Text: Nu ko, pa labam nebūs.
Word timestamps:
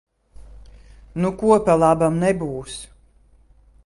Nu 1.25 1.31
ko, 1.41 1.51
pa 1.67 1.75
labam 1.83 2.17
nebūs. 2.23 2.81